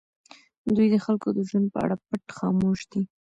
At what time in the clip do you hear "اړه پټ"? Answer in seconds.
1.85-2.23